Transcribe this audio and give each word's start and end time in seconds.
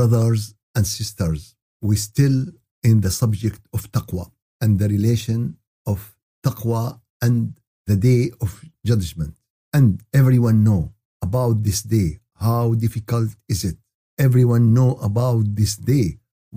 brothers 0.00 0.42
and 0.76 0.84
sisters, 0.86 1.40
we 1.88 1.94
still 2.10 2.38
in 2.88 2.96
the 3.04 3.12
subject 3.22 3.60
of 3.76 3.80
taqwa 3.96 4.24
and 4.62 4.70
the 4.80 4.88
relation 4.96 5.40
of 5.92 5.98
taqwa 6.46 6.84
and 7.26 7.36
the 7.90 7.98
day 8.10 8.22
of 8.44 8.50
judgment. 8.90 9.34
And 9.76 9.88
everyone 10.20 10.58
know 10.68 10.82
about 11.28 11.56
this 11.66 11.80
day. 11.96 12.10
How 12.46 12.64
difficult 12.84 13.30
is 13.54 13.60
it? 13.70 13.76
Everyone 14.26 14.64
know 14.78 14.92
about 15.10 15.44
this 15.60 15.74
day. 15.76 16.08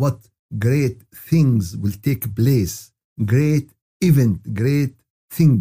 What 0.01 0.17
great 0.65 0.97
things 1.29 1.75
will 1.81 1.97
take 2.09 2.23
place. 2.41 2.75
Great 3.33 3.67
event, 4.09 4.37
great 4.61 4.93
thing, 5.35 5.51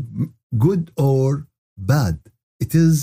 good 0.67 0.85
or 1.11 1.49
bad. 1.77 2.17
It 2.65 2.73
is 2.85 2.95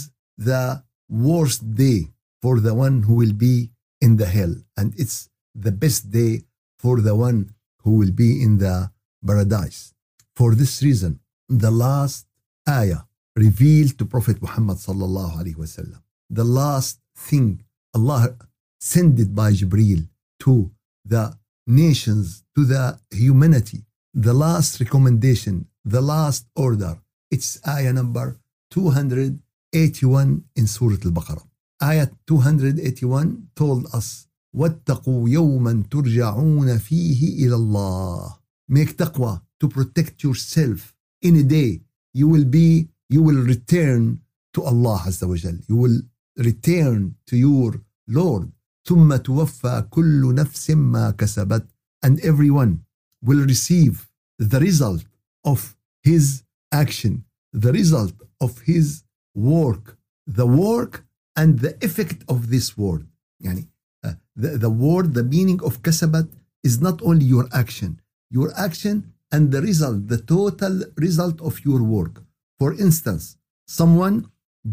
the 0.50 0.64
worst 1.10 1.62
day 1.86 2.00
for 2.42 2.54
the 2.66 2.74
one 2.86 2.98
who 3.06 3.16
will 3.22 3.36
be 3.50 3.58
in 4.02 4.18
the 4.18 4.26
hell. 4.26 4.54
And 4.78 4.94
it's 4.98 5.30
the 5.56 5.72
best 5.72 6.12
day 6.12 6.44
for 6.78 7.02
the 7.02 7.16
one 7.16 7.54
who 7.84 7.92
will 8.00 8.12
be 8.12 8.42
in 8.42 8.58
the 8.58 8.92
paradise. 9.26 9.94
For 10.36 10.56
this 10.56 10.82
reason, 10.82 11.20
the 11.48 11.72
last 11.72 12.26
ayah 12.68 13.02
revealed 13.36 13.98
to 13.98 14.06
Prophet 14.06 14.42
Muhammad 14.42 14.78
sallallahu 14.78 15.34
alaihi 15.40 15.56
wasallam, 15.56 16.02
the 16.30 16.44
last 16.44 17.00
thing 17.16 17.64
Allah 17.94 18.36
sent 18.80 19.20
it 19.20 19.34
by 19.36 19.52
Jibril 19.52 20.08
to 20.42 20.72
the 21.04 21.38
nations, 21.68 22.44
to 22.56 22.66
the 22.66 23.00
humanity, 23.12 23.86
the 24.14 24.34
last 24.34 24.80
recommendation, 24.80 25.68
the 25.84 26.02
last 26.02 26.46
order. 26.56 26.94
It's 27.32 27.60
ayah 27.68 27.94
number 27.94 28.38
281 28.72 30.44
in 30.56 30.68
Surah 30.68 30.98
Al-Baqarah. 31.06 31.49
Ayah 31.83 32.09
281 32.27 33.49
told 33.55 33.87
us 33.95 34.27
واتقوا 34.55 35.29
يوما 35.29 35.85
ترجعون 35.91 36.79
فيه 36.79 37.47
إلى 37.47 37.55
الله 37.55 38.37
Make 38.69 38.97
taqwa 38.97 39.43
to 39.61 39.69
protect 39.69 40.23
yourself 40.23 40.95
in 41.23 41.37
a 41.37 41.43
day 41.43 41.81
you 42.15 42.29
will 42.29 42.45
be 42.45 42.89
you 43.11 43.23
will 43.23 43.43
return 43.43 44.19
to 44.55 44.63
Allah 44.63 45.01
عز 45.07 45.25
وجل 45.25 45.61
you 45.69 45.77
will 45.77 46.03
return 46.39 47.15
to 47.27 47.37
your 47.37 47.81
Lord 48.09 48.51
ثم 48.89 49.17
توفى 49.17 49.85
كل 49.91 50.35
نفس 50.35 50.71
ما 50.71 51.11
كسبت 51.11 51.67
and 52.07 52.21
everyone 52.21 52.79
will 53.25 53.45
receive 53.47 54.09
the 54.39 54.61
result 54.61 55.05
of 55.45 55.77
his 56.03 56.43
action 56.73 57.25
the 57.53 57.73
result 57.73 58.15
of 58.41 58.61
his 58.61 59.03
work 59.35 59.99
the 60.27 60.47
work 60.47 61.05
and 61.39 61.59
the 61.59 61.73
effect 61.85 62.23
of 62.29 62.51
this 62.51 62.77
word 62.79 63.07
يعني 63.45 63.69
uh, 64.07 64.15
the, 64.37 64.59
the 64.59 64.71
word 64.71 65.15
the 65.15 65.25
meaning 65.25 65.61
of 65.63 65.83
كسبت 65.83 66.29
is 66.67 66.81
not 66.81 67.03
only 67.03 67.25
your 67.25 67.47
action 67.53 68.01
your 68.31 68.53
action 68.57 68.97
and 69.33 69.51
the 69.51 69.61
result 69.61 70.09
the 70.09 70.19
total 70.19 70.75
result 70.97 71.41
of 71.41 71.65
your 71.65 71.83
work 71.83 72.23
for 72.59 72.73
instance 72.75 73.37
someone 73.67 74.17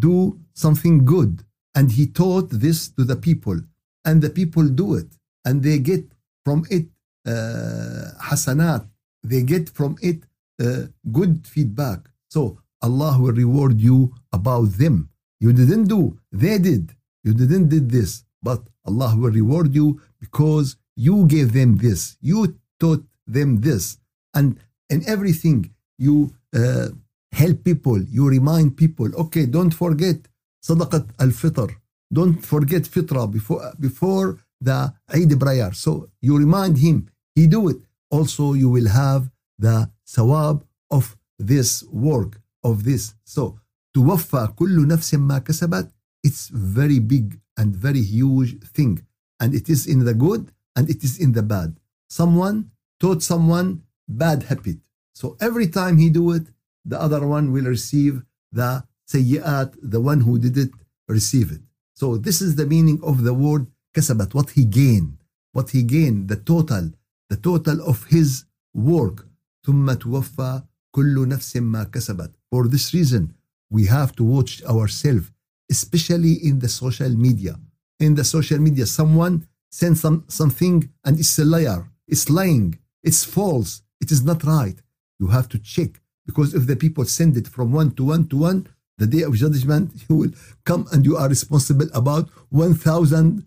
do 0.08 0.40
something 0.54 1.06
good 1.06 1.44
and 1.76 1.92
he 1.92 2.06
taught 2.06 2.50
this 2.50 2.80
to 2.90 3.04
the 3.04 3.16
people 3.16 3.59
and 4.06 4.22
the 4.22 4.30
people 4.30 4.66
do 4.84 4.96
it 4.96 5.12
and 5.46 5.64
they 5.64 5.78
get 5.92 6.04
from 6.46 6.59
it 6.70 6.88
uh, 7.28 8.06
hasanat 8.28 8.84
they 9.24 9.42
get 9.54 9.70
from 9.70 9.92
it 10.02 10.20
uh, 10.64 10.84
good 11.12 11.34
feedback 11.54 12.00
so 12.30 12.42
Allah 12.82 13.14
will 13.22 13.38
reward 13.46 13.80
you 13.80 14.14
about 14.32 14.70
them 14.82 15.09
you 15.41 15.53
didn't 15.53 15.85
do 15.85 16.19
they 16.33 16.59
did. 16.59 16.95
You 17.25 17.33
didn't 17.35 17.69
did 17.69 17.91
this 17.91 18.25
but 18.43 18.61
Allah 18.85 19.15
will 19.17 19.31
reward 19.31 19.75
you 19.75 20.01
because 20.21 20.77
you 20.95 21.27
gave 21.27 21.53
them 21.53 21.77
this. 21.77 22.17
You 22.21 22.57
taught 22.81 23.05
them 23.27 23.61
this. 23.61 23.99
And 24.35 24.59
in 24.89 25.03
everything 25.09 25.75
you 25.99 26.33
uh, 26.55 26.89
help 27.33 27.65
people 27.65 28.01
you 28.03 28.29
remind 28.29 28.77
people. 28.77 29.09
Okay 29.25 29.47
don't 29.47 29.75
forget 29.75 30.19
sadaqat 30.63 31.07
al-fitr. 31.19 31.71
Don't 32.13 32.39
forget 32.45 32.83
fitra 32.83 33.31
before 33.31 33.73
before 33.81 34.39
the 34.61 34.93
Eid 35.13 35.39
prayer. 35.41 35.73
So 35.73 36.09
you 36.21 36.39
remind 36.39 36.79
him 36.79 37.09
he 37.35 37.47
do 37.47 37.69
it. 37.69 37.81
Also 38.11 38.53
you 38.53 38.69
will 38.71 38.89
have 38.89 39.29
the 39.59 39.91
sawab 40.07 40.63
of 40.91 41.17
this 41.39 41.83
work 41.85 42.41
of 42.63 42.85
this. 42.85 43.15
So 43.25 43.59
توفى 43.96 44.48
كل 44.56 44.88
نفس 44.88 45.16
ما 45.16 45.38
كسبت 45.40 45.92
it's 46.28 46.50
very 46.50 47.00
big 47.00 47.40
and 47.59 47.76
very 47.76 48.02
huge 48.02 48.52
thing 48.76 49.02
and 49.42 49.54
it 49.54 49.70
is 49.70 49.88
in 49.88 50.06
the 50.06 50.14
good 50.14 50.52
and 50.76 50.90
it 50.90 51.04
is 51.04 51.20
in 51.20 51.32
the 51.34 51.44
bad 51.44 51.80
someone 52.09 52.58
taught 53.00 53.22
someone 53.24 53.82
bad 54.08 54.44
habit 54.44 54.78
so 55.20 55.36
every 55.40 55.68
time 55.68 55.98
he 55.98 56.09
do 56.09 56.32
it 56.32 56.46
the 56.86 57.00
other 57.06 57.26
one 57.28 57.52
will 57.52 57.66
receive 57.66 58.24
the 58.52 58.84
سيئات 59.08 59.76
the 59.82 60.00
one 60.00 60.22
who 60.22 60.38
did 60.40 60.58
it 60.58 60.72
receive 61.08 61.52
it 61.52 61.62
so 61.94 62.18
this 62.18 62.42
is 62.42 62.56
the 62.56 62.66
meaning 62.66 63.00
of 63.04 63.24
the 63.24 63.34
word 63.34 63.66
كسبت 63.94 64.34
what 64.34 64.52
he 64.52 64.64
gained 64.66 65.18
what 65.54 65.70
he 65.72 65.84
gained 65.84 66.28
the 66.28 66.38
total 66.52 66.92
the 67.30 67.38
total 67.38 67.82
of 67.82 68.06
his 68.06 68.46
work 68.74 69.28
ثم 69.66 69.94
توفى 69.94 70.62
كل 70.96 71.28
نفس 71.28 71.58
ما 71.58 71.84
كسبت 71.84 72.32
for 72.56 72.68
this 72.68 72.94
reason 72.94 73.34
we 73.71 73.87
have 73.87 74.15
to 74.16 74.25
watch 74.25 74.62
ourselves 74.65 75.31
especially 75.71 76.34
in 76.44 76.59
the 76.59 76.69
social 76.69 77.10
media. 77.10 77.56
In 77.99 78.15
the 78.15 78.25
social 78.25 78.59
media 78.59 78.87
someone 78.87 79.47
sends 79.71 80.00
some 80.00 80.25
something 80.28 80.88
and 81.04 81.19
it's 81.19 81.38
a 81.38 81.44
liar. 81.44 81.88
It's 82.06 82.31
lying. 82.31 82.78
It's 83.03 83.25
false. 83.25 83.82
It 84.00 84.10
is 84.10 84.22
not 84.25 84.44
right. 84.44 84.77
You 85.19 85.28
have 85.28 85.49
to 85.50 85.59
check 85.59 86.00
because 86.27 86.54
if 86.54 86.66
the 86.66 86.77
people 86.77 87.04
send 87.04 87.37
it 87.37 87.49
from 87.49 87.72
one 87.72 87.91
to 87.93 88.04
one 88.04 88.28
to 88.28 88.37
one 88.37 88.69
the 88.99 89.06
day 89.06 89.22
of 89.22 89.34
judgment 89.34 89.91
you 90.09 90.16
will 90.16 90.33
come 90.65 90.87
and 90.93 91.04
you 91.04 91.16
are 91.16 91.28
responsible 91.28 91.88
about 91.94 92.28
1000 92.50 93.47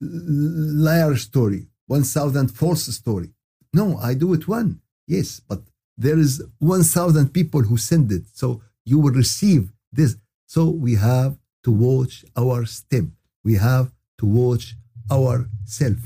liar 0.00 1.16
story 1.16 1.66
1000 1.86 2.48
false 2.48 2.84
story. 2.94 3.30
No 3.74 3.98
i 3.98 4.14
do 4.14 4.32
it 4.34 4.48
one. 4.48 4.80
Yes 5.06 5.40
but 5.48 5.60
there 5.98 6.18
is 6.18 6.42
1000 6.58 7.32
people 7.32 7.62
who 7.62 7.76
send 7.76 8.10
it. 8.10 8.24
So 8.32 8.62
you 8.85 8.99
will 8.99 9.13
receive 9.23 9.63
this 9.91 10.15
so 10.47 10.69
we 10.69 10.95
have 10.95 11.37
to 11.63 11.71
watch 11.71 12.25
our 12.35 12.65
step 12.65 13.05
we 13.43 13.53
have 13.55 13.91
to 14.19 14.25
watch 14.25 14.75
ourself 15.11 15.99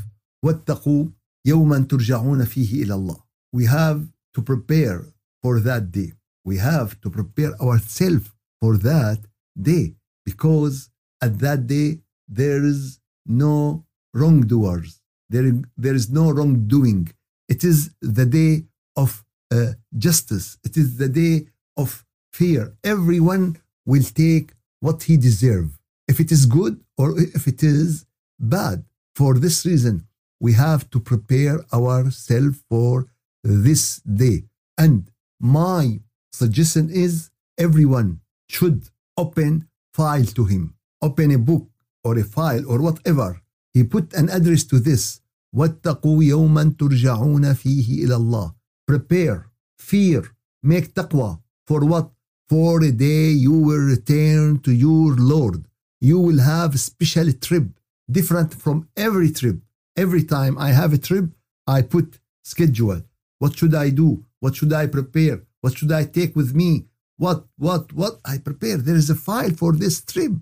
واتقوا 0.46 1.08
يوما 1.46 1.80
ترجعون 1.80 2.46
فيه 2.46 2.84
إلى 2.84 2.94
الله 2.94 3.18
we 3.56 3.66
have 3.66 4.08
to 4.34 4.42
prepare 4.42 5.06
for 5.42 5.60
that 5.60 5.92
day 5.92 6.14
we 6.46 6.58
have 6.58 7.00
to 7.02 7.10
prepare 7.10 7.54
ourselves 7.62 8.30
for 8.60 8.78
that 8.78 9.20
day 9.62 9.96
because 10.26 10.90
at 11.22 11.40
that 11.40 11.68
day 11.68 12.00
there 12.28 12.64
is 12.64 13.00
no 13.26 13.86
wrongdoers 14.14 15.00
there, 15.30 15.52
there 15.78 15.96
is 15.96 16.10
no 16.10 16.32
wrongdoing 16.32 17.10
it 17.48 17.64
is 17.64 17.92
the 18.02 18.26
day 18.26 18.64
of 18.96 19.24
uh, 19.52 19.74
justice 19.98 20.58
it 20.64 20.78
is 20.78 20.98
the 20.98 21.10
day 21.10 21.48
of 21.78 22.05
fear 22.36 22.74
everyone 22.84 23.58
will 23.86 24.04
take 24.04 24.54
what 24.80 25.04
he 25.04 25.18
deserve 25.18 25.80
if 26.08 26.20
it 26.20 26.32
is 26.32 26.46
good 26.46 26.76
or 26.98 27.20
if 27.20 27.48
it 27.48 27.62
is 27.64 28.06
bad 28.40 28.84
for 29.16 29.38
this 29.38 29.66
reason 29.66 29.96
we 30.40 30.54
have 30.54 30.90
to 30.90 31.00
prepare 31.00 31.58
ourselves 31.74 32.58
for 32.70 33.08
this 33.44 33.84
day 34.24 34.44
and 34.78 35.12
my 35.40 36.00
suggestion 36.32 36.90
is 36.90 37.30
everyone 37.58 38.20
should 38.50 38.80
open 39.18 39.68
file 39.94 40.26
to 40.26 40.46
him 40.46 40.74
open 41.02 41.32
a 41.32 41.38
book 41.38 41.68
or 42.04 42.18
a 42.18 42.24
file 42.24 42.64
or 42.68 42.82
whatever 42.82 43.42
he 43.74 43.84
put 43.84 44.14
an 44.14 44.30
address 44.30 44.64
to 44.64 44.80
this 44.80 45.22
واتقوا 45.56 46.24
يوما 46.24 46.76
ترجعون 46.80 47.54
فيه 47.54 48.06
إلى 48.06 48.16
الله 48.16 48.54
prepare 48.92 49.50
fear 49.78 50.24
make 50.64 50.94
taqwa 50.94 51.40
for 51.68 51.86
what 51.86 52.12
For 52.49 52.83
a 52.83 52.93
day 52.93 53.31
you 53.31 53.53
will 53.53 53.79
return 53.79 54.59
to 54.61 54.73
your 54.73 55.15
Lord. 55.17 55.65
You 56.01 56.19
will 56.21 56.41
have 56.41 56.75
a 56.75 56.79
special 56.79 57.33
trip 57.33 57.65
different 58.11 58.55
from 58.55 58.89
every 58.97 59.31
trip. 59.33 59.57
Every 59.97 60.25
time 60.25 60.57
I 60.59 60.71
have 60.71 60.93
a 60.93 60.99
trip 60.99 61.27
I 61.67 61.83
put 61.83 62.19
schedule. 62.45 63.03
What 63.39 63.59
should 63.59 63.75
I 63.75 63.91
do? 63.91 64.25
What 64.41 64.57
should 64.57 64.73
I 64.73 64.87
prepare? 64.87 65.43
What 65.61 65.77
should 65.77 65.91
I 65.91 66.05
take 66.05 66.37
with 66.37 66.55
me? 66.55 66.87
What 67.17 67.47
what 67.57 67.93
what? 67.93 68.21
I 68.25 68.39
prepare. 68.39 68.77
There 68.77 68.95
is 68.95 69.11
a 69.11 69.15
file 69.15 69.51
for 69.51 69.73
this 69.73 70.05
trip 70.05 70.33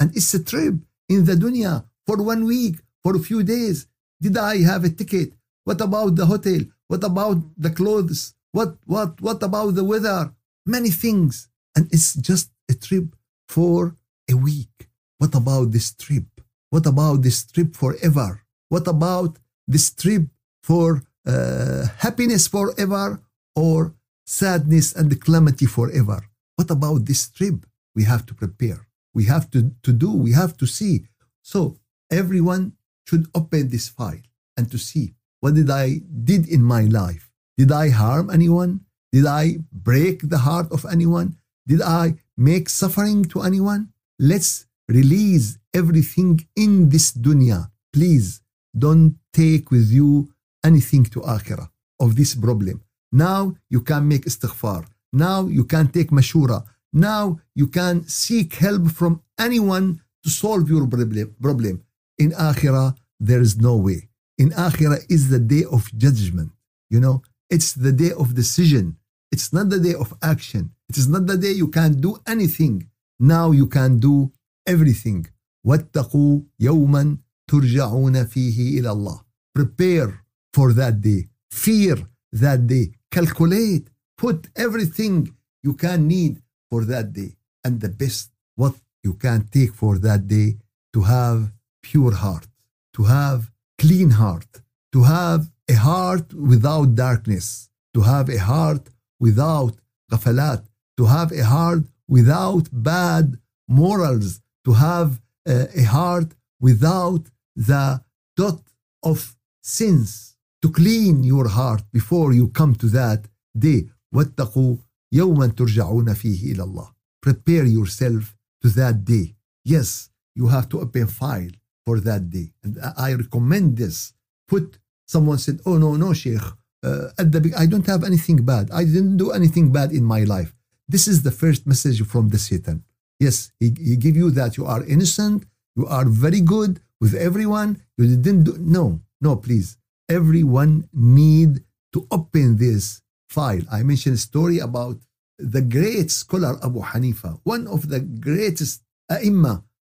and 0.00 0.16
it's 0.16 0.34
a 0.34 0.42
trip 0.42 0.74
in 1.08 1.24
the 1.24 1.34
dunya 1.34 1.84
for 2.06 2.16
one 2.22 2.44
week 2.44 2.76
for 3.02 3.14
a 3.14 3.20
few 3.20 3.42
days. 3.42 3.86
Did 4.20 4.36
I 4.36 4.62
have 4.62 4.84
a 4.84 4.90
ticket? 4.90 5.34
What 5.64 5.80
about 5.80 6.16
the 6.16 6.26
hotel? 6.26 6.60
What 6.88 7.04
about 7.04 7.38
the 7.56 7.70
clothes? 7.70 8.34
What 8.50 8.76
what 8.86 9.20
what 9.20 9.42
about 9.42 9.74
the 9.76 9.84
weather? 9.84 10.32
Many 10.66 10.90
things 10.90 11.48
and 11.76 11.86
it's 11.92 12.14
just 12.14 12.50
a 12.70 12.74
trip 12.74 13.14
for 13.48 13.96
a 14.30 14.34
week 14.34 14.88
what 15.18 15.34
about 15.34 15.72
this 15.72 15.92
trip 15.94 16.26
what 16.70 16.86
about 16.86 17.22
this 17.22 17.44
trip 17.44 17.76
forever 17.76 18.42
What 18.72 18.88
about 18.88 19.36
this 19.68 19.92
trip 19.92 20.24
for 20.62 21.02
uh, 21.26 21.84
happiness 21.98 22.48
forever 22.48 23.20
or 23.54 23.92
sadness 24.24 24.94
and 24.96 25.12
calamity 25.20 25.66
forever? 25.66 26.24
What 26.56 26.70
about 26.70 27.04
this 27.04 27.28
trip? 27.28 27.66
We 27.94 28.04
have 28.04 28.24
to 28.24 28.34
prepare. 28.34 28.88
We 29.12 29.26
have 29.26 29.50
to, 29.50 29.72
to 29.82 29.92
do. 29.92 30.10
We 30.10 30.32
have 30.32 30.56
to 30.56 30.66
see. 30.66 31.04
So 31.42 31.76
everyone 32.10 32.72
should 33.06 33.26
open 33.34 33.68
this 33.68 33.90
file 33.90 34.24
and 34.56 34.70
to 34.70 34.78
see 34.78 35.12
what 35.40 35.52
did 35.52 35.68
I 35.68 36.00
did 36.24 36.48
in 36.48 36.62
my 36.62 36.84
life. 36.84 37.30
Did 37.58 37.72
I 37.72 37.90
harm 37.90 38.30
anyone? 38.30 38.86
Did 39.12 39.26
I 39.26 39.58
break 39.70 40.30
the 40.30 40.38
heart 40.38 40.72
of 40.72 40.86
anyone? 40.90 41.36
Did 41.66 41.82
I 41.82 42.14
make 42.36 42.68
suffering 42.68 43.24
to 43.26 43.42
anyone? 43.42 43.92
Let's 44.18 44.66
release 44.88 45.58
everything 45.74 46.46
in 46.56 46.88
this 46.88 47.12
dunya. 47.12 47.70
Please 47.92 48.40
don't 48.76 49.16
take 49.32 49.70
with 49.70 49.90
you 49.90 50.32
anything 50.64 51.04
to 51.04 51.20
akhirah 51.20 51.68
of 52.00 52.16
this 52.16 52.34
problem. 52.34 52.82
Now 53.12 53.54
you 53.68 53.80
can 53.80 54.08
make 54.08 54.24
istighfar. 54.24 54.86
Now 55.12 55.46
you 55.46 55.64
can 55.64 55.88
take 55.88 56.10
mashura. 56.10 56.64
Now 56.92 57.40
you 57.54 57.68
can 57.68 58.06
seek 58.06 58.54
help 58.54 58.90
from 58.90 59.22
anyone 59.38 60.00
to 60.24 60.30
solve 60.30 60.68
your 60.68 60.86
problem. 60.86 61.84
In 62.18 62.30
akhirah, 62.32 62.96
there 63.20 63.40
is 63.40 63.56
no 63.56 63.76
way. 63.76 64.08
In 64.38 64.50
akhirah 64.50 65.00
is 65.08 65.28
the 65.28 65.38
day 65.38 65.64
of 65.70 65.90
judgment. 65.96 66.50
You 66.90 67.00
know, 67.00 67.22
it's 67.50 67.72
the 67.72 67.92
day 67.92 68.12
of 68.12 68.34
decision. 68.34 68.96
It's 69.30 69.52
not 69.52 69.70
the 69.70 69.78
day 69.78 69.94
of 69.94 70.14
action. 70.22 70.72
It 70.91 70.97
is 70.97 71.07
not 71.07 71.25
the 71.27 71.37
day 71.37 71.51
you 71.51 71.67
can't 71.67 71.99
do 72.01 72.11
anything. 72.27 72.75
Now 73.19 73.51
you 73.51 73.67
can 73.67 73.99
do 73.99 74.31
everything. 74.65 75.25
واتقوا 75.65 76.41
يوما 76.59 77.17
ترجعون 77.47 78.25
فيه 78.25 78.79
إلى 78.79 78.91
الله. 78.91 79.21
Prepare 79.53 80.23
for 80.53 80.73
that 80.73 81.01
day. 81.01 81.27
Fear 81.51 81.97
that 82.31 82.67
day. 82.67 82.91
Calculate. 83.11 83.89
Put 84.17 84.49
everything 84.55 85.33
you 85.63 85.73
can 85.73 86.07
need 86.07 86.41
for 86.69 86.85
that 86.85 87.13
day. 87.13 87.35
And 87.63 87.81
the 87.81 87.89
best 87.89 88.31
what 88.55 88.75
you 89.03 89.13
can 89.13 89.39
take 89.55 89.73
for 89.81 89.97
that 89.99 90.27
day 90.27 90.57
to 90.93 91.01
have 91.01 91.51
pure 91.83 92.15
heart, 92.23 92.47
to 92.95 93.03
have 93.03 93.39
clean 93.77 94.09
heart, 94.21 94.51
to 94.93 95.03
have 95.03 95.41
a 95.69 95.75
heart 95.89 96.33
without 96.33 96.95
darkness, 96.95 97.69
to 97.93 98.01
have 98.01 98.27
a 98.29 98.39
heart 98.51 98.83
without 99.19 99.73
ghafalat, 100.11 100.63
to 100.97 101.05
have 101.05 101.31
a 101.31 101.43
heart 101.43 101.83
without 102.07 102.65
bad 102.71 103.37
morals, 103.67 104.41
to 104.65 104.71
have 104.73 105.09
uh, 105.47 105.65
a 105.75 105.83
heart 105.83 106.29
without 106.59 107.23
the 107.55 108.01
dot 108.35 108.61
of 109.03 109.35
sins, 109.61 110.35
to 110.61 110.69
clean 110.71 111.23
your 111.23 111.47
heart 111.47 111.83
before 111.91 112.33
you 112.33 112.47
come 112.59 112.73
to 112.75 112.87
that 112.87 113.21
day. 113.57 113.89
واتقوا 114.13 114.77
يوما 115.11 115.47
ترجعون 115.47 116.13
فيه 116.13 116.53
إلى 116.53 116.63
الله. 116.63 116.89
Prepare 117.21 117.65
yourself 117.65 118.35
to 118.61 118.69
that 118.69 119.05
day. 119.05 119.35
Yes, 119.65 120.09
you 120.35 120.47
have 120.47 120.69
to 120.69 120.79
open 120.79 121.07
file 121.07 121.51
for 121.85 121.99
that 121.99 122.29
day. 122.29 122.47
And 122.63 122.79
I 122.97 123.13
recommend 123.13 123.77
this. 123.77 124.13
Put 124.47 124.79
someone 125.05 125.39
said, 125.45 125.57
"Oh 125.65 125.77
no, 125.77 125.89
no, 126.03 126.09
Sheikh, 126.13 126.47
uh, 126.87 127.09
at 127.21 127.27
the 127.31 127.39
I 127.63 127.65
don't 127.71 127.87
have 127.93 128.03
anything 128.03 128.37
bad. 128.51 128.65
I 128.81 128.83
didn't 128.95 129.17
do 129.23 129.31
anything 129.39 129.71
bad 129.77 129.89
in 129.99 130.03
my 130.15 130.21
life." 130.35 130.51
This 130.92 131.08
is 131.08 131.22
the 131.22 131.30
first 131.30 131.66
message 131.66 132.04
from 132.06 132.28
the 132.28 132.38
Satan. 132.38 132.84
Yes, 133.18 133.50
he, 133.58 133.72
he 133.88 133.96
give 133.96 134.14
you 134.14 134.30
that 134.32 134.58
you 134.58 134.66
are 134.66 134.84
innocent, 134.84 135.46
you 135.74 135.86
are 135.86 136.04
very 136.04 136.42
good 136.42 136.80
with 137.00 137.14
everyone. 137.14 137.80
You 137.96 138.06
didn't 138.14 138.44
do 138.44 138.54
no, 138.60 139.00
no, 139.26 139.36
please. 139.36 139.78
Everyone 140.10 140.72
need 140.92 141.64
to 141.94 142.06
open 142.10 142.58
this 142.58 143.00
file. 143.30 143.62
I 143.72 143.82
mentioned 143.82 144.16
a 144.16 144.18
story 144.18 144.58
about 144.58 144.98
the 145.38 145.62
great 145.62 146.10
scholar 146.10 146.58
Abu 146.62 146.80
Hanifa, 146.82 147.40
one 147.42 147.66
of 147.68 147.88
the 147.88 148.00
greatest 148.00 148.82
ai 149.10 149.30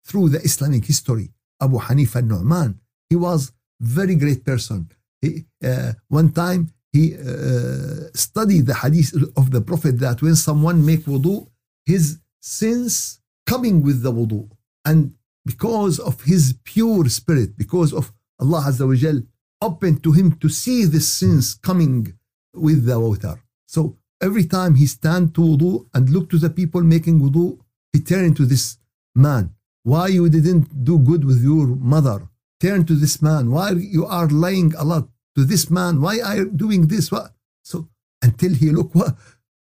through 0.04 0.30
the 0.30 0.40
Islamic 0.40 0.84
history. 0.84 1.28
Abu 1.60 1.78
Hanifa 1.78 2.20
Nu'man. 2.26 2.74
He 3.08 3.14
was 3.14 3.52
very 3.80 4.16
great 4.16 4.44
person. 4.44 4.90
He, 5.22 5.44
uh, 5.64 5.92
one 6.08 6.32
time 6.32 6.72
he 6.92 7.14
uh, 7.14 8.08
studied 8.14 8.66
the 8.66 8.74
hadith 8.82 9.14
of 9.36 9.50
the 9.50 9.60
Prophet 9.60 9.98
that 10.00 10.22
when 10.22 10.36
someone 10.36 10.84
make 10.84 11.00
wudu, 11.00 11.48
his 11.86 12.18
sins 12.40 13.20
coming 13.46 13.82
with 13.82 14.02
the 14.02 14.12
wudu. 14.12 14.48
And 14.84 15.14
because 15.44 15.98
of 15.98 16.22
his 16.22 16.54
pure 16.64 17.08
spirit, 17.08 17.56
because 17.56 17.92
of 17.92 18.12
Allah 18.40 18.64
Azza 18.68 18.86
wa 18.86 18.94
Jal 18.94 19.22
open 19.60 19.98
to 20.00 20.12
him 20.12 20.32
to 20.38 20.48
see 20.48 20.84
the 20.84 21.00
sins 21.00 21.54
coming 21.54 22.14
with 22.54 22.86
the 22.86 22.98
water. 22.98 23.42
So 23.66 23.96
every 24.22 24.44
time 24.44 24.74
he 24.76 24.86
stand 24.86 25.34
to 25.34 25.40
wudu 25.40 25.86
and 25.94 26.08
look 26.10 26.30
to 26.30 26.38
the 26.38 26.50
people 26.50 26.82
making 26.82 27.20
wudu, 27.20 27.58
he 27.92 28.00
turn 28.00 28.34
to 28.34 28.44
this 28.46 28.78
man 29.14 29.54
why 29.88 30.08
you 30.08 30.28
didn't 30.28 30.84
do 30.84 30.98
good 30.98 31.24
with 31.24 31.42
your 31.42 31.66
mother? 31.66 32.28
Turn 32.60 32.84
to 32.84 32.94
this 32.94 33.22
man. 33.22 33.50
Why 33.50 33.70
you 33.70 34.04
are 34.04 34.28
lying 34.28 34.74
a 34.76 34.84
lot 34.84 35.08
to 35.38 35.44
this 35.44 35.70
man? 35.70 36.00
Why 36.00 36.18
are 36.26 36.36
you 36.40 36.46
doing 36.50 36.88
this? 36.88 37.12
What? 37.12 37.30
So 37.62 37.88
until 38.20 38.52
he 38.54 38.70
looked 38.70 38.94
what? 39.00 39.14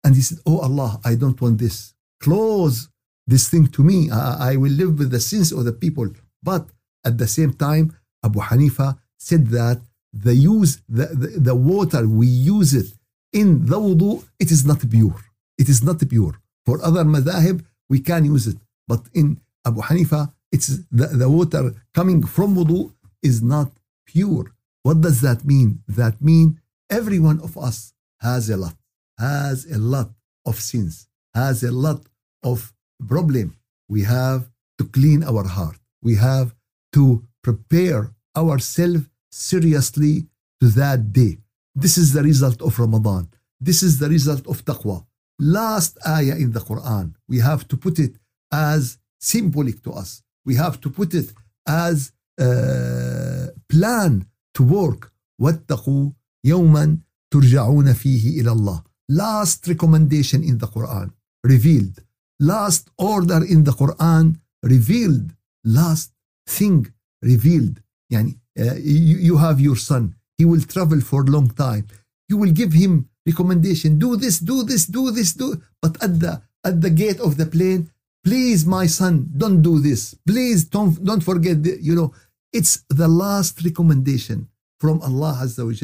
And 0.05 0.15
he 0.15 0.23
said, 0.23 0.39
Oh 0.47 0.59
Allah, 0.61 1.01
I 1.05 1.17
don't 1.17 1.41
want 1.41 1.59
this. 1.59 1.95
Close 2.21 2.89
this 3.27 3.49
thing 3.49 3.67
to 3.77 3.83
me. 3.83 4.11
I, 4.11 4.53
I 4.53 4.57
will 4.57 4.71
live 4.83 4.99
with 5.01 5.11
the 5.11 5.19
sins 5.31 5.51
of 5.51 5.65
the 5.65 5.73
people. 5.73 6.09
But 6.43 6.69
at 7.05 7.19
the 7.19 7.27
same 7.27 7.53
time, 7.55 7.97
Abu 8.25 8.39
Hanifa 8.41 8.99
said 9.19 9.49
that 9.49 9.81
the 10.13 10.35
use, 10.35 10.81
the, 10.89 11.07
the, 11.07 11.29
the 11.49 11.57
water, 11.57 12.07
we 12.09 12.29
use 12.29 12.73
it 12.73 12.87
in 13.33 13.67
the 13.67 13.79
wudu, 13.81 14.25
it 14.39 14.51
is 14.53 14.65
not 14.65 14.89
pure. 14.89 15.21
It 15.59 15.69
is 15.69 15.83
not 15.83 15.99
pure. 16.09 16.35
For 16.67 16.81
other 16.85 17.05
madhahib, 17.05 17.65
we 17.89 17.99
can 17.99 18.25
use 18.25 18.47
it. 18.47 18.59
But 18.87 19.03
in 19.13 19.41
Abu 19.67 19.81
Hanifa, 19.81 20.33
it's 20.53 20.69
the, 20.93 21.07
the 21.09 21.29
water 21.29 21.75
coming 21.93 22.25
from 22.25 22.55
wudu 22.55 22.93
is 23.23 23.43
not 23.43 23.73
pure. 24.07 24.54
What 24.85 25.01
does 25.01 25.19
that 25.23 25.41
mean? 25.45 25.83
That 25.89 26.21
mean 26.21 26.61
every 26.91 27.19
one 27.19 27.41
of 27.41 27.57
us 27.69 27.95
has 28.21 28.51
a 28.51 28.57
lot, 28.65 28.77
has 29.19 29.65
a 29.65 29.79
lot 29.79 30.11
of 30.45 30.61
sins, 30.61 31.09
has 31.35 31.65
a 31.65 31.73
lot 31.73 32.01
of 32.43 32.73
problem. 33.09 33.57
We 33.89 34.03
have 34.03 34.43
to 34.79 34.85
clean 34.97 35.25
our 35.25 35.45
heart. 35.57 35.79
We 36.03 36.15
have 36.17 36.55
to 36.93 37.25
prepare 37.43 38.03
ourselves 38.37 39.09
seriously 39.31 40.15
to 40.61 40.67
that 40.81 41.13
day. 41.13 41.39
This 41.75 41.97
is 41.97 42.13
the 42.13 42.23
result 42.23 42.61
of 42.61 42.79
Ramadan. 42.79 43.25
This 43.69 43.83
is 43.83 43.99
the 43.99 44.11
result 44.17 44.47
of 44.47 44.65
taqwa. 44.67 45.07
Last 45.39 45.99
ayah 46.07 46.37
in 46.37 46.53
the 46.53 46.61
Quran. 46.61 47.15
We 47.27 47.39
have 47.39 47.67
to 47.69 47.77
put 47.77 47.99
it 47.99 48.15
as 48.53 48.99
symbolic 49.19 49.83
to 49.85 49.93
us. 49.93 50.23
We 50.45 50.55
have 50.57 50.79
to 50.83 50.91
put 50.91 51.15
it 51.15 51.33
as 51.67 52.13
a 52.39 53.49
plan 53.69 54.27
to 54.58 54.64
work. 54.64 55.12
واتقوا 55.42 56.12
يوما 56.46 56.98
ترجعون 57.34 57.94
فيه 57.94 58.42
إلى 58.42 58.52
الله. 58.52 58.84
Last 59.12 59.68
recommendation 59.68 60.44
in 60.44 60.58
the 60.58 60.68
Quran 60.68 61.12
revealed. 61.46 62.04
Last 62.40 62.90
order 62.98 63.44
in 63.44 63.64
the 63.64 63.72
Quran 63.72 64.36
revealed. 64.64 65.34
Last 65.66 66.12
thing 66.48 66.88
revealed. 67.24 67.82
يعني 68.12 68.40
uh, 68.60 68.76
you, 68.76 69.18
you 69.18 69.38
have 69.38 69.60
your 69.60 69.76
son. 69.76 70.16
He 70.38 70.46
will 70.46 70.62
travel 70.62 71.02
for 71.02 71.24
a 71.24 71.30
long 71.36 71.50
time. 71.50 71.88
You 72.30 72.38
will 72.38 72.52
give 72.52 72.74
him 72.74 73.10
recommendation. 73.26 74.00
Do 74.00 74.16
this, 74.16 74.40
do 74.40 74.64
this, 74.64 74.86
do 74.86 75.12
this, 75.12 75.34
do. 75.34 75.62
But 75.82 76.02
at 76.04 76.20
the 76.20 76.42
at 76.64 76.82
the 76.82 76.90
gate 76.90 77.20
of 77.20 77.38
the 77.38 77.46
plane, 77.46 77.90
Please, 78.24 78.66
my 78.66 78.86
son, 78.86 79.30
don't 79.36 79.62
do 79.62 79.80
this. 79.80 80.14
Please 80.28 80.66
don't, 80.66 81.04
don't 81.04 81.24
forget. 81.24 81.64
The, 81.64 81.78
you 81.82 81.96
know, 81.96 82.14
it's 82.55 82.85
the 82.89 83.09
last 83.09 83.63
recommendation 83.65 84.49
from 84.79 85.03
Allah 85.03 85.43
Azza 85.43 85.67
wa 85.67 85.75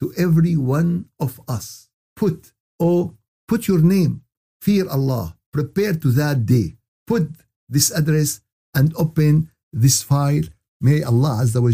to 0.00 0.12
every 0.16 0.56
one 0.56 1.06
of 1.20 1.38
us. 1.46 1.88
Put, 2.16 2.52
oh, 2.80 3.14
put 3.46 3.68
your 3.68 3.80
name. 3.80 4.22
Fear 4.62 4.88
Allah. 4.88 5.36
Prepare 5.52 5.92
to 5.94 6.10
that 6.12 6.46
day. 6.46 6.76
Put 7.06 7.28
this 7.68 7.90
address 7.90 8.40
and 8.74 8.96
open 8.96 9.50
this 9.72 10.02
file. 10.02 10.42
May 10.80 11.02
Allah 11.02 11.44
Azza 11.44 11.60
wa 11.60 11.70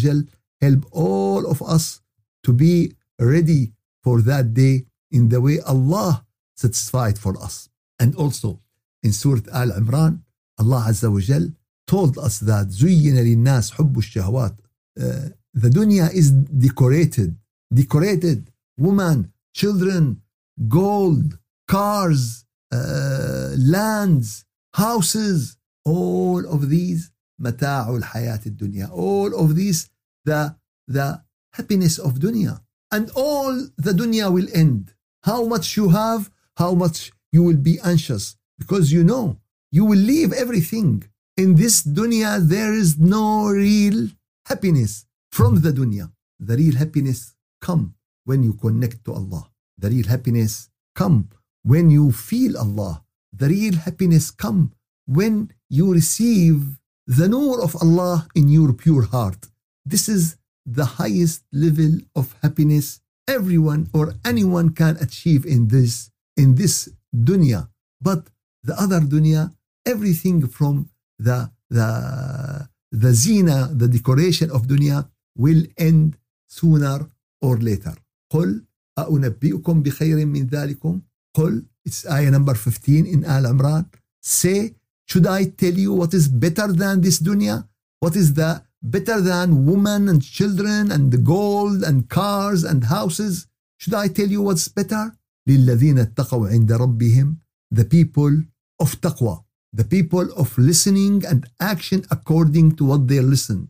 help 0.61 0.87
all 0.91 1.47
of 1.47 1.63
us 1.63 2.01
to 2.43 2.53
be 2.53 2.95
ready 3.21 3.73
for 4.03 4.21
that 4.23 4.55
day 4.55 4.87
in 5.11 5.29
the 5.29 5.41
way 5.41 5.61
Allah 5.61 6.27
satisfied 6.57 7.19
for 7.19 7.39
us. 7.41 7.69
And 8.01 8.17
also, 8.17 8.61
in 9.03 9.13
Surah 9.13 9.47
Al 9.53 9.71
Imran, 9.71 10.23
Allah 10.59 10.87
Azza 10.89 11.13
wa 11.13 11.21
Jal 11.21 11.47
told 11.92 12.18
us 12.18 12.40
that 12.40 12.68
زين 12.68 13.16
للناس 13.16 13.72
حب 13.72 13.98
الشهوات. 13.98 14.56
Uh, 15.00 15.30
the 15.54 15.70
dunya 15.70 16.14
is 16.14 16.32
decorated, 16.32 17.36
decorated. 17.74 18.52
Woman, 18.80 19.32
children, 19.56 20.22
gold, 20.68 21.40
cars, 21.68 22.46
uh, 22.72 23.56
lands, 23.58 24.46
houses, 24.76 25.58
all 25.86 26.46
of 26.46 26.70
these 26.70 27.12
متاع 27.40 27.90
الحياة 27.90 28.42
الدنيا. 28.46 28.90
All 28.92 29.34
of 29.36 29.56
these, 29.56 29.90
the 30.26 30.56
the 30.88 31.22
happiness 31.54 31.98
of 31.98 32.20
dunya. 32.20 32.62
And 32.92 33.10
all 33.16 33.54
the 33.78 33.94
dunya 33.94 34.32
will 34.32 34.48
end. 34.54 34.94
How 35.24 35.46
much 35.46 35.76
you 35.76 35.90
have, 35.90 36.32
how 36.56 36.74
much 36.74 37.12
you 37.32 37.44
will 37.44 37.62
be 37.72 37.80
anxious 37.84 38.36
because 38.58 38.92
you 38.92 39.04
know 39.04 39.38
you 39.72 39.84
will 39.86 40.00
leave 40.00 40.32
everything. 40.34 41.04
In 41.37 41.55
this 41.55 41.83
dunya, 41.83 42.41
there 42.47 42.75
is 42.75 42.99
no 42.99 43.49
real 43.49 44.09
happiness 44.47 45.07
from 45.31 45.63
the 45.63 45.73
dunya. 45.73 46.13
The 46.39 46.57
real 46.57 46.77
happiness 46.77 47.35
come 47.61 47.95
when 48.25 48.43
you 48.43 48.53
connect 48.53 49.05
to 49.07 49.15
Allah. 49.15 49.49
The 49.79 49.89
real 49.89 50.07
happiness 50.07 50.69
come 50.95 51.31
when 51.63 51.89
you 51.89 52.13
feel 52.13 52.59
Allah. 52.59 53.03
The 53.33 53.49
real 53.49 53.77
happiness 53.77 54.31
come 54.31 54.73
when 55.07 55.51
you 55.71 55.93
receive 55.95 56.79
the 57.07 57.29
nur 57.29 57.63
of 57.63 57.77
Allah 57.81 58.29
in 58.35 58.49
your 58.49 58.73
pure 58.75 59.03
heart. 59.03 59.49
This 59.87 60.09
is 60.09 60.37
the 60.67 60.85
highest 61.01 61.43
level 61.51 61.99
of 62.15 62.37
happiness 62.43 63.01
everyone 63.27 63.89
or 63.95 64.15
anyone 64.25 64.71
can 64.71 64.97
achieve 65.01 65.47
in 65.47 65.69
this 65.69 66.11
in 66.37 66.55
this 66.55 66.89
dunya. 67.15 67.69
But 68.01 68.29
the 68.63 68.79
other 68.79 69.01
dunya, 69.01 69.55
everything 69.87 70.47
from 70.47 70.92
the 71.22 71.50
the 71.70 72.70
the 72.92 73.14
zina, 73.14 73.70
the 73.74 73.88
decoration 73.88 74.50
of 74.52 74.68
dunya 74.68 75.08
will 75.36 75.64
end 75.78 76.18
sooner 76.48 77.00
or 77.42 77.58
later. 77.58 77.96
قل 78.34 78.64
أنبئكم 79.00 79.84
بخير 79.84 80.26
من 80.26 80.48
ذلكم 80.48 81.02
قل 81.36 81.64
it's 81.88 82.06
ayah 82.06 82.32
number 82.32 82.56
15 82.56 83.06
in 83.06 83.24
Al 83.26 83.44
Imran 83.44 83.86
say 84.22 84.76
should 85.06 85.28
I 85.28 85.46
tell 85.46 85.74
you 85.74 85.94
what 85.94 86.14
is 86.14 86.28
better 86.28 86.68
than 86.68 87.02
this 87.02 87.20
dunya 87.20 87.68
what 88.00 88.16
is 88.16 88.34
the 88.34 88.62
better 88.84 89.22
than 89.22 89.66
women 89.66 90.10
and 90.10 90.22
children 90.22 90.92
and 90.92 91.12
the 91.12 91.18
gold 91.18 91.84
and 91.84 92.10
cars 92.10 92.64
and 92.64 92.84
houses 92.86 93.48
should 93.78 93.94
I 93.94 94.08
tell 94.08 94.28
you 94.28 94.42
what's 94.42 94.68
better 94.68 95.12
للذين 95.48 96.00
اتقوا 96.00 96.48
عند 96.50 96.72
ربهم 96.72 97.38
the 97.76 97.86
people 97.86 98.44
of 98.84 99.02
taqwa 99.02 99.44
the 99.73 99.85
people 99.85 100.27
of 100.37 100.57
listening 100.59 101.25
and 101.27 101.47
action 101.61 102.05
according 102.11 102.77
to 102.77 102.85
what 102.85 103.09
they 103.09 103.21
listen. 103.21 103.69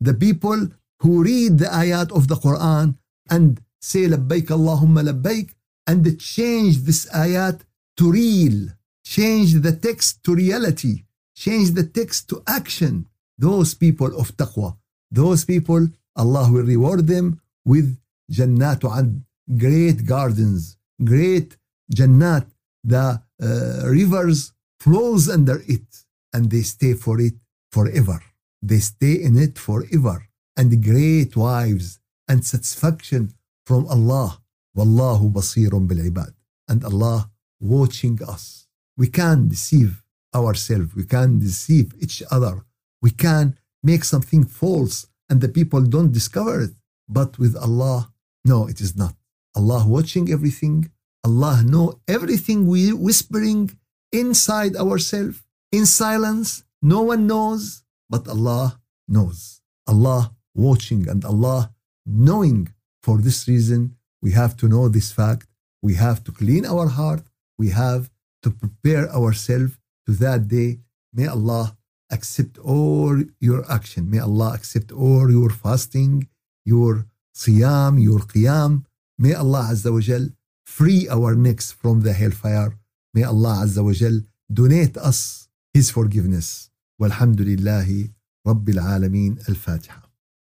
The 0.00 0.14
people 0.14 0.68
who 1.00 1.22
read 1.22 1.58
the 1.58 1.66
ayat 1.66 2.10
of 2.12 2.28
the 2.28 2.36
Quran 2.36 2.96
and 3.30 3.60
say 3.80 4.06
labbaik 4.06 4.48
Allahumma 4.48 5.02
labbaik 5.10 5.54
and 5.86 6.02
change 6.18 6.78
this 6.88 7.06
ayat 7.12 7.60
to 7.98 8.10
real. 8.10 8.68
Change 9.04 9.60
the 9.66 9.72
text 9.72 10.24
to 10.24 10.34
reality. 10.34 11.04
Change 11.36 11.72
the 11.72 11.84
text 11.84 12.28
to 12.30 12.42
action. 12.46 13.06
Those 13.38 13.74
people 13.74 14.18
of 14.18 14.36
taqwa. 14.36 14.76
Those 15.10 15.44
people 15.44 15.88
Allah 16.16 16.50
will 16.50 16.64
reward 16.64 17.06
them 17.06 17.40
with 17.64 17.98
jannat 18.30 18.82
and 18.98 19.24
great 19.58 20.06
gardens. 20.06 20.76
Great 21.02 21.56
jannat 21.94 22.46
the 22.82 23.20
uh, 23.42 23.88
rivers 23.88 24.52
flows 24.80 25.28
under 25.28 25.62
it 25.66 26.04
and 26.32 26.50
they 26.50 26.62
stay 26.62 26.94
for 26.94 27.20
it 27.20 27.34
forever 27.70 28.20
they 28.64 28.78
stay 28.78 29.14
in 29.22 29.36
it 29.36 29.58
forever 29.58 30.26
and 30.56 30.82
great 30.82 31.36
wives 31.36 31.98
and 32.28 32.44
satisfaction 32.44 33.34
from 33.66 33.86
Allah. 33.88 34.40
Wallahu 34.76 35.30
basirun 35.30 35.86
bil 35.86 35.98
ibad. 36.10 36.32
And 36.66 36.82
Allah 36.82 37.30
watching 37.60 38.18
us. 38.26 38.66
We 38.96 39.08
can 39.08 39.48
deceive 39.48 40.02
ourselves. 40.34 40.94
We 40.94 41.04
can 41.04 41.38
deceive 41.38 41.92
each 42.00 42.22
other. 42.30 42.64
We 43.02 43.10
can 43.10 43.58
make 43.82 44.04
something 44.04 44.44
false 44.44 45.06
and 45.28 45.42
the 45.42 45.50
people 45.50 45.82
don't 45.82 46.12
discover 46.12 46.62
it. 46.62 46.74
But 47.06 47.38
with 47.38 47.54
Allah, 47.56 48.12
no, 48.46 48.66
it 48.66 48.80
is 48.80 48.96
not. 48.96 49.14
Allah 49.54 49.84
watching 49.86 50.32
everything. 50.32 50.90
Allah 51.22 51.62
know 51.62 52.00
everything 52.08 52.66
we 52.66 52.92
whispering 52.94 53.78
inside 54.22 54.74
ourselves 54.76 55.42
in 55.72 55.84
silence. 55.86 56.64
No 56.80 57.00
one 57.12 57.26
knows, 57.26 57.82
but 58.08 58.28
Allah 58.28 58.80
knows. 59.14 59.60
Allah 59.92 60.32
watching 60.54 61.08
and 61.08 61.24
Allah 61.24 61.60
knowing 62.06 62.60
for 63.02 63.16
this 63.18 63.48
reason, 63.48 63.96
we 64.22 64.30
have 64.32 64.56
to 64.60 64.68
know 64.68 64.88
this 64.88 65.10
fact. 65.12 65.46
We 65.82 65.94
have 65.94 66.18
to 66.24 66.32
clean 66.32 66.64
our 66.64 66.88
heart. 66.98 67.24
We 67.58 67.68
have 67.70 68.10
to 68.42 68.50
prepare 68.50 69.06
ourselves 69.10 69.72
to 70.06 70.12
that 70.24 70.48
day. 70.48 70.70
May 71.12 71.26
Allah 71.26 71.76
accept 72.10 72.58
all 72.58 73.14
your 73.40 73.60
action. 73.70 74.10
May 74.10 74.20
Allah 74.28 74.50
accept 74.54 74.92
all 74.92 75.30
your 75.30 75.50
fasting, 75.50 76.28
your 76.64 77.06
siyam, 77.34 78.02
your 78.08 78.20
qiyam. 78.32 78.84
May 79.18 79.34
Allah 79.34 79.68
Azza 79.72 79.92
wa 79.92 80.00
Jal 80.00 80.28
free 80.64 81.08
our 81.08 81.34
necks 81.34 81.72
from 81.72 82.00
the 82.00 82.12
hellfire. 82.12 82.72
May 83.14 83.22
Allah 83.22 83.62
Azza 83.64 83.84
wa 83.84 83.92
Jal 83.92 84.22
donate 84.52 84.96
us 84.96 85.48
His 85.72 85.88
forgiveness. 85.90 86.70
Walhamdulillahi 87.00 88.10
Rabbil 88.46 88.80
Alameen. 88.80 89.38
Al-Fatiha. 89.48 90.02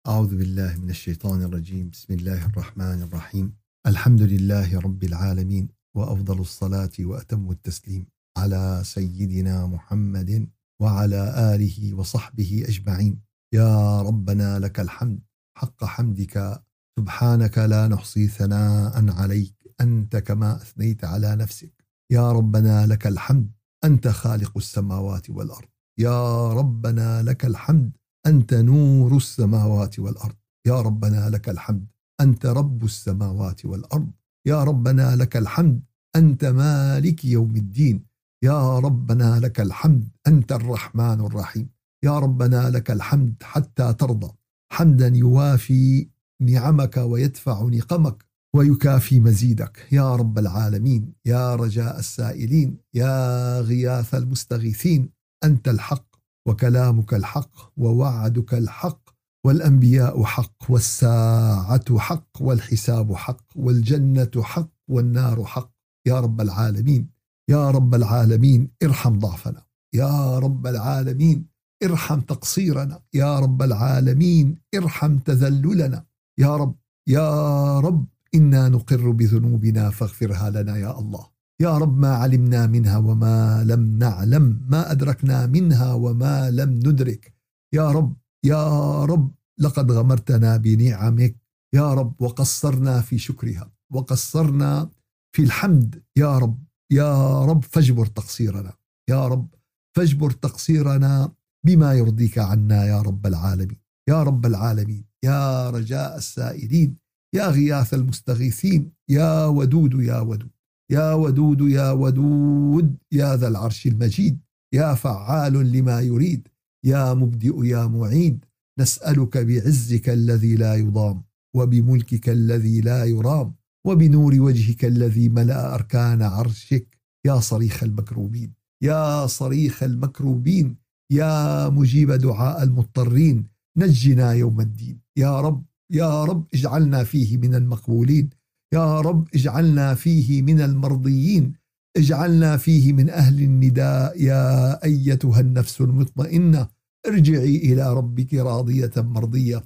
أعوذ 0.08 0.36
بالله 0.36 0.76
من 0.76 0.90
الشيطان 0.90 1.42
الرجيم 1.42 1.90
بسم 1.90 2.14
الله 2.14 2.46
الرحمن 2.46 3.02
الرحيم 3.02 3.52
الحمد 3.86 4.22
لله 4.22 4.80
رب 4.80 5.04
العالمين 5.04 5.68
وأفضل 5.94 6.40
الصلاة 6.40 6.90
وأتم 7.00 7.50
التسليم 7.50 8.06
على 8.38 8.80
سيدنا 8.84 9.66
محمد 9.66 10.48
وعلى 10.80 11.54
آله 11.54 11.94
وصحبه 11.94 12.64
أجمعين 12.68 13.20
يا 13.54 14.02
ربنا 14.02 14.58
لك 14.58 14.80
الحمد 14.80 15.20
حق 15.56 15.84
حمدك 15.84 16.62
سبحانك 16.98 17.58
لا 17.58 17.88
نحصي 17.88 18.28
ثناء 18.28 19.10
عليك 19.10 19.54
أنت 19.80 20.16
كما 20.16 20.56
أثنيت 20.56 21.04
على 21.04 21.36
نفسك 21.36 21.77
يا 22.10 22.32
ربنا 22.32 22.86
لك 22.86 23.06
الحمد 23.06 23.50
أنت 23.84 24.08
خالق 24.08 24.52
السماوات 24.56 25.30
والأرض. 25.30 25.68
يا 25.98 26.52
ربنا 26.52 27.22
لك 27.22 27.44
الحمد 27.44 27.96
أنت 28.26 28.54
نور 28.54 29.16
السماوات 29.16 29.98
والأرض. 29.98 30.34
يا 30.66 30.80
ربنا 30.80 31.30
لك 31.30 31.48
الحمد 31.48 31.86
أنت 32.20 32.46
رب 32.46 32.84
السماوات 32.84 33.64
والأرض. 33.64 34.10
يا 34.46 34.64
ربنا 34.64 35.16
لك 35.16 35.36
الحمد 35.36 35.80
أنت 36.16 36.44
مالك 36.44 37.24
يوم 37.24 37.56
الدين. 37.56 38.04
يا 38.44 38.78
ربنا 38.78 39.40
لك 39.40 39.60
الحمد 39.60 40.08
أنت 40.26 40.52
الرحمن 40.52 41.20
الرحيم. 41.20 41.70
يا 42.04 42.18
ربنا 42.18 42.70
لك 42.70 42.90
الحمد 42.90 43.42
حتى 43.42 43.92
ترضى. 43.92 44.32
حمدا 44.72 45.08
يوافي 45.08 46.08
نعمك 46.40 46.96
ويدفع 46.96 47.62
نقمك. 47.62 48.27
ويكافي 48.58 49.20
مزيدك. 49.20 49.86
يا 49.92 50.16
رب 50.16 50.38
العالمين 50.38 51.12
يا 51.26 51.54
رجاء 51.54 51.98
السائلين 51.98 52.78
يا 52.94 53.60
غياث 53.60 54.14
المستغيثين 54.14 55.10
أنت 55.44 55.68
الحق 55.68 56.16
وكلامك 56.48 57.14
الحق 57.14 57.50
ووعدك 57.76 58.54
الحق 58.54 59.10
والأنبياء 59.46 60.24
حق 60.24 60.70
والساعة 60.70 61.98
حق 61.98 62.28
والحساب 62.40 63.14
حق 63.14 63.46
والجنة 63.56 64.42
حق 64.42 64.70
والنار 64.88 65.44
حق. 65.44 65.72
يا 66.06 66.20
رب 66.20 66.40
العالمين 66.40 67.10
يا 67.50 67.70
رب 67.70 67.94
العالمين 67.94 68.70
ارحم 68.82 69.18
ضعفنا. 69.18 69.62
يا 69.94 70.38
رب 70.38 70.66
العالمين 70.66 71.46
ارحم 71.84 72.20
تقصيرنا. 72.20 73.00
يا 73.14 73.38
رب 73.38 73.62
العالمين 73.62 74.58
ارحم 74.74 75.18
تذللنا. 75.18 76.04
يا 76.38 76.56
رب 76.56 76.74
يا 77.08 77.80
رب 77.80 78.06
إنا 78.34 78.68
نقر 78.68 79.10
بذنوبنا 79.10 79.90
فاغفرها 79.90 80.50
لنا 80.50 80.76
يا 80.76 80.98
الله. 80.98 81.26
يا 81.60 81.78
رب 81.78 81.98
ما 81.98 82.14
علمنا 82.14 82.66
منها 82.66 82.98
وما 82.98 83.64
لم 83.64 83.98
نعلم 83.98 84.60
ما 84.68 84.92
أدركنا 84.92 85.46
منها 85.46 85.92
وما 85.92 86.50
لم 86.50 86.70
ندرك. 86.70 87.34
يا 87.74 87.90
رب 87.90 88.16
يا 88.44 89.04
رب 89.04 89.34
لقد 89.58 89.92
غمرتنا 89.92 90.56
بنعمك. 90.56 91.36
يا 91.74 91.94
رب 91.94 92.22
وقصرنا 92.22 93.00
في 93.00 93.18
شكرها 93.18 93.72
وقصرنا 93.92 94.90
في 95.36 95.42
الحمد. 95.42 96.02
يا 96.16 96.38
رب 96.38 96.64
يا 96.92 97.44
رب 97.44 97.64
فاجبر 97.64 98.06
تقصيرنا. 98.06 98.72
يا 99.10 99.28
رب 99.28 99.54
فاجبر 99.96 100.30
تقصيرنا 100.30 101.32
بما 101.66 101.94
يرضيك 101.94 102.38
عنا 102.38 102.86
يا 102.86 103.02
رب 103.02 103.26
العالمين. 103.26 103.80
يا 104.08 104.22
رب 104.22 104.46
العالمين 104.46 105.04
يا 105.24 105.70
رجاء 105.70 106.16
السائلين. 106.16 107.07
يا 107.34 107.48
غياث 107.48 107.94
المستغيثين 107.94 108.92
يا 109.08 109.46
ودود 109.46 109.94
يا 110.02 110.20
ودود 110.20 110.50
يا 110.90 111.12
ودود 111.12 111.60
يا 111.60 111.90
ودود 111.90 112.96
يا 113.12 113.36
ذا 113.36 113.48
العرش 113.48 113.86
المجيد 113.86 114.38
يا 114.74 114.94
فعال 114.94 115.52
لما 115.72 116.00
يريد 116.00 116.48
يا 116.84 117.14
مبدئ 117.14 117.66
يا 117.66 117.86
معيد 117.86 118.44
نسألك 118.78 119.38
بعزك 119.38 120.08
الذي 120.08 120.56
لا 120.56 120.74
يضام 120.74 121.22
وبملكك 121.56 122.28
الذي 122.28 122.80
لا 122.80 123.04
يرام 123.04 123.54
وبنور 123.86 124.40
وجهك 124.40 124.84
الذي 124.84 125.28
ملأ 125.28 125.74
أركان 125.74 126.22
عرشك 126.22 126.98
يا 127.26 127.40
صريخ 127.40 127.82
المكروبين 127.82 128.52
يا 128.82 129.26
صريخ 129.26 129.82
المكروبين 129.82 130.76
يا 131.12 131.68
مجيب 131.68 132.12
دعاء 132.12 132.62
المضطرين 132.62 133.46
نجنا 133.76 134.32
يوم 134.32 134.60
الدين 134.60 135.00
يا 135.16 135.40
رب 135.40 135.64
يا 135.90 136.24
رب 136.24 136.46
اجعلنا 136.54 137.04
فيه 137.04 137.36
من 137.36 137.54
المقبولين. 137.54 138.30
يا 138.74 139.00
رب 139.00 139.28
اجعلنا 139.34 139.94
فيه 139.94 140.42
من 140.42 140.60
المرضيين. 140.60 141.52
اجعلنا 141.96 142.56
فيه 142.56 142.92
من 142.92 143.10
أهل 143.10 143.42
النداء. 143.42 144.22
يا 144.22 144.84
أيتها 144.84 145.40
النفس 145.40 145.80
المطمئنة 145.80 146.68
ارجعي 147.06 147.56
إلى 147.56 147.94
ربك 147.94 148.34
راضية 148.34 148.90
مرضية. 148.96 149.64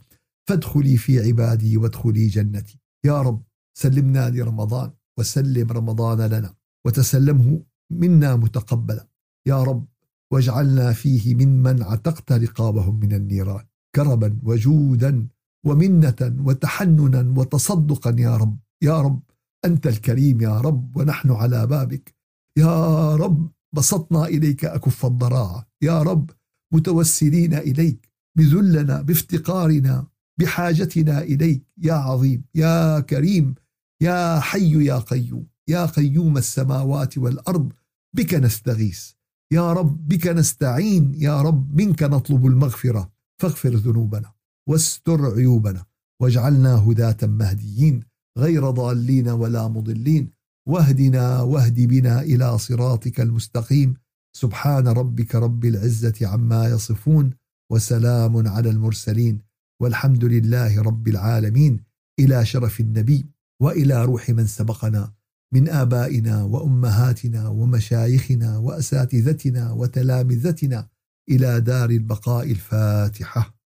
فادخلي 0.48 0.96
في 0.96 1.20
عبادي 1.20 1.76
وادخلي 1.76 2.26
جنتي. 2.26 2.78
يا 3.04 3.22
رب 3.22 3.42
سلمنا 3.78 4.30
لرمضان 4.30 4.90
وسلم 5.18 5.72
رمضان 5.72 6.20
لنا 6.20 6.54
وتسلمه 6.86 7.62
منا 7.92 8.36
متقبلا. 8.36 9.08
يا 9.46 9.62
رب 9.62 9.86
واجعلنا 10.32 10.92
فيه 10.92 11.34
ممن 11.34 11.82
عتقت 11.82 12.32
رقابهم 12.32 13.00
من 13.00 13.12
النيران. 13.12 13.64
كرما 13.96 14.38
وجودا 14.42 15.26
ومنة 15.66 16.36
وتحننا 16.44 17.40
وتصدقا 17.40 18.16
يا 18.18 18.36
رب. 18.36 18.58
يا 18.82 19.00
رب 19.00 19.22
أنت 19.64 19.86
الكريم 19.86 20.40
يا 20.40 20.60
رب 20.60 20.96
ونحن 20.96 21.30
على 21.30 21.66
بابك. 21.66 22.14
يا 22.58 23.16
رب 23.16 23.50
بسطنا 23.72 24.24
إليك 24.26 24.64
أكف 24.64 25.06
الضراعة 25.06 25.68
يا 25.82 26.02
رب 26.02 26.30
متوسلين 26.74 27.54
إليك 27.54 28.08
بذلنا 28.38 29.02
بافتقارنا 29.02 30.06
بحاجتنا 30.40 31.22
إليك 31.22 31.62
يا 31.78 31.92
عظيم. 31.92 32.44
يا 32.54 33.00
كريم 33.00 33.54
يا 34.02 34.40
حي 34.40 34.84
يا 34.84 34.98
قيوم. 34.98 35.46
يا 35.68 35.86
قيوم 35.86 36.38
السماوات 36.38 37.18
والأرض 37.18 37.72
بك 38.16 38.34
نستغيث. 38.34 39.10
يا 39.52 39.72
رب 39.72 40.08
بك 40.08 40.26
نستعين. 40.26 41.14
يا 41.14 41.42
رب 41.42 41.80
منك 41.80 42.02
نطلب 42.02 42.46
المغفرة. 42.46 43.12
فاغفر 43.40 43.74
ذنوبنا. 43.74 44.32
واستر 44.68 45.34
عيوبنا 45.34 45.84
واجعلنا 46.22 46.74
هداة 46.74 47.16
مهديين 47.22 48.00
غير 48.38 48.70
ضالين 48.70 49.28
ولا 49.28 49.68
مضلين 49.68 50.30
واهدنا 50.68 51.42
واهد 51.42 51.80
بنا 51.80 52.20
إلى 52.22 52.58
صراطك 52.58 53.20
المستقيم. 53.20 53.94
سبحان 54.36 54.88
ربك 54.88 55.34
رب 55.34 55.64
العزة 55.64 56.14
عما 56.22 56.68
يصفون 56.68 57.30
وسلام 57.72 58.48
على 58.48 58.70
المرسلين 58.70 59.42
والحمد 59.82 60.24
لله 60.24 60.82
رب 60.82 61.08
العالمين. 61.08 61.80
إلى 62.20 62.46
شرف 62.46 62.80
النبي 62.80 63.26
وإلى 63.62 64.04
روح 64.04 64.30
من 64.30 64.46
سبقنا 64.46 65.12
من 65.54 65.68
آبائنا 65.68 66.42
وأمهاتنا 66.42 67.48
ومشايخنا 67.48 68.58
وأساتذتنا 68.58 69.72
وتلامذتنا 69.72 70.88
إلى 71.30 71.60
دار 71.60 71.90
البقاء 71.90 72.50
الفاتحة. 72.50 73.61